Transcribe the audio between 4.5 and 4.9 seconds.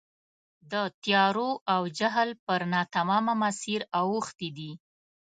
دي.